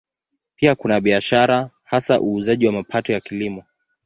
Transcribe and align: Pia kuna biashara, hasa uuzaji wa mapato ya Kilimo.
Pia 0.55 0.75
kuna 0.75 1.01
biashara, 1.01 1.69
hasa 1.83 2.21
uuzaji 2.21 2.67
wa 2.67 2.73
mapato 2.73 3.13
ya 3.13 3.19
Kilimo. 3.19 3.63